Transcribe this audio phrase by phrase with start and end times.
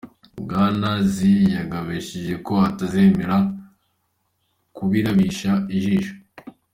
[0.41, 3.37] Bwana Xi yagabishije ko atazemera
[4.75, 6.13] kubirabisha ijisho.